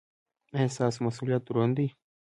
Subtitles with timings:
[0.55, 1.87] ایا ستاسو مسؤلیت دروند دی؟